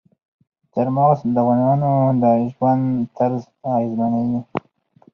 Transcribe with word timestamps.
چار 0.71 0.87
مغز 0.95 1.19
د 1.35 1.37
افغانانو 1.41 1.91
د 2.21 2.23
ژوند 2.53 2.83
طرز 3.17 3.43
اغېزمنوي. 3.75 4.41